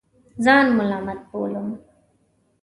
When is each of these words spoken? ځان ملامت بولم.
ځان 0.43 0.65
ملامت 0.77 1.19
بولم. 1.29 1.67